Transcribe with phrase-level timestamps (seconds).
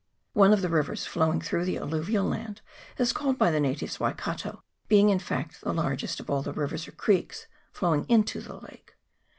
[0.33, 2.61] One of the rivers flowing through the alluvial land
[2.97, 6.87] is called by the natives Waikato, being in fact the largest of all the rivers
[6.87, 8.95] or creeks flowing into the lake.